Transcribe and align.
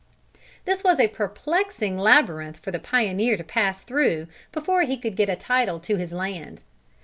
This 0.65 0.83
was 0.83 0.99
a 0.99 1.09
perplexing 1.09 1.95
labyrinth 1.95 2.57
for 2.57 2.71
the 2.71 2.79
pioneer 2.79 3.37
to 3.37 3.43
pass 3.43 3.83
through, 3.83 4.25
before 4.51 4.81
he 4.81 4.97
could 4.97 5.15
get 5.15 5.29
a 5.29 5.35
title 5.35 5.79
to 5.81 5.95
his 5.95 6.11
land. 6.11 6.63